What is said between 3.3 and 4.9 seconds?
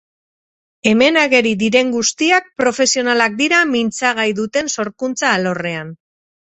dira mintzagai duten